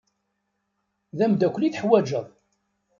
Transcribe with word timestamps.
D 1.17 1.19
amdakel 1.25 1.63
i 1.63 1.69
teḥwaǧeḍ. 1.71 2.27